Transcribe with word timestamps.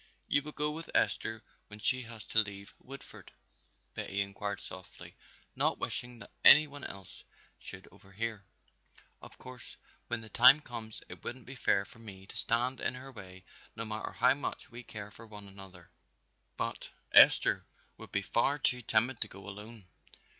"You 0.27 0.41
will 0.41 0.51
go 0.51 0.71
with 0.71 0.89
Esther 0.95 1.43
when 1.67 1.77
she 1.77 2.01
has 2.05 2.23
to 2.25 2.39
leave 2.39 2.73
Woodford?" 2.79 3.31
Betty 3.93 4.21
inquired 4.21 4.59
softly, 4.59 5.15
not 5.55 5.77
wishing 5.77 6.17
that 6.17 6.31
any 6.43 6.65
one 6.65 6.83
else 6.83 7.23
should 7.59 7.87
overhear. 7.91 8.43
"Of 9.21 9.37
course 9.37 9.77
when 10.07 10.21
the 10.21 10.29
time 10.29 10.59
comes 10.59 11.03
it 11.07 11.23
wouldn't 11.23 11.45
be 11.45 11.53
fair 11.53 11.85
for 11.85 11.99
me 11.99 12.25
to 12.25 12.35
stand 12.35 12.79
in 12.81 12.95
her 12.95 13.11
way 13.11 13.43
no 13.75 13.85
matter 13.85 14.13
how 14.13 14.33
much 14.33 14.71
we 14.71 14.81
care 14.81 15.11
for 15.11 15.27
one 15.27 15.47
another, 15.47 15.91
but 16.57 16.89
Esther 17.11 17.67
would 17.97 18.11
be 18.11 18.23
far 18.23 18.57
too 18.57 18.81
timid 18.81 19.21
to 19.21 19.27
go 19.27 19.47
alone." 19.47 19.85